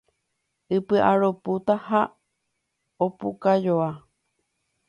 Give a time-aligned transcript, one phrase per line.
[0.77, 2.01] Ipy'aropúta ha
[3.05, 3.89] opukajoa